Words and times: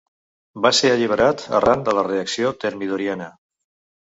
Va 0.65 0.71
ser 0.77 0.89
alliberat 0.93 1.45
arran 1.59 1.83
de 1.91 1.95
la 1.99 2.07
reacció 2.09 2.55
termidoriana. 2.65 3.29